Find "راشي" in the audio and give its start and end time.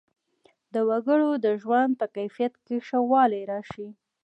3.51-3.87